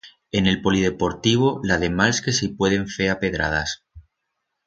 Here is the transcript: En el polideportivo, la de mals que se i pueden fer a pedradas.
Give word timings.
En 0.31 0.47
el 0.47 0.63
polideportivo, 0.63 1.61
la 1.63 1.77
de 1.77 1.91
mals 1.97 2.23
que 2.27 2.33
se 2.39 2.43
i 2.49 2.51
pueden 2.63 2.89
fer 2.95 3.11
a 3.13 3.19
pedradas. 3.27 3.77